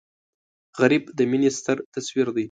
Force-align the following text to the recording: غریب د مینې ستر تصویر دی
غریب 0.79 1.03
د 1.17 1.19
مینې 1.29 1.49
ستر 1.57 1.77
تصویر 1.95 2.27
دی 2.35 2.39